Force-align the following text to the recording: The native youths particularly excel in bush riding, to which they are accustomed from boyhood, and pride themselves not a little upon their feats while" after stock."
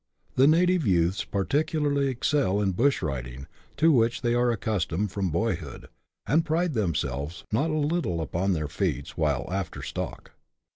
The 0.35 0.47
native 0.47 0.87
youths 0.87 1.23
particularly 1.25 2.07
excel 2.07 2.59
in 2.59 2.71
bush 2.71 3.03
riding, 3.03 3.45
to 3.77 3.91
which 3.91 4.23
they 4.23 4.33
are 4.33 4.49
accustomed 4.49 5.11
from 5.11 5.29
boyhood, 5.29 5.89
and 6.25 6.43
pride 6.43 6.73
themselves 6.73 7.45
not 7.51 7.69
a 7.69 7.77
little 7.77 8.19
upon 8.19 8.53
their 8.53 8.67
feats 8.67 9.15
while" 9.15 9.47
after 9.53 9.83
stock." 9.83 10.31